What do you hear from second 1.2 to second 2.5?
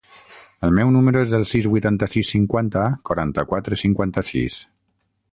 es el sis, vuitanta-sis,